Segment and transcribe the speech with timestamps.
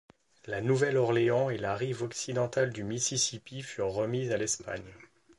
[0.47, 4.81] La Nouvelle-Orléans et la rive occidentale du Mississippi furent remises à l'Espagne.